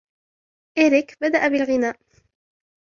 إريك 0.79 1.17
بدأ 1.21 1.47
بالغناء. 1.47 1.97